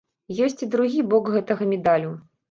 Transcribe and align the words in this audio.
Ёсць 0.45 0.63
і 0.65 0.67
другі 0.75 1.03
бок 1.11 1.29
гэтага 1.35 1.67
медалю. 1.75 2.11